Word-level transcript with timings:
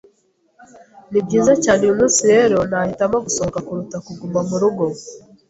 Nibyiza 1.11 1.53
cyane 1.63 1.79
uyumunsi 1.83 2.21
rero 2.33 2.57
nahitamo 2.69 3.17
gusohoka 3.25 3.59
kuruta 3.65 3.97
kuguma 4.05 4.39
murugo. 4.49 4.83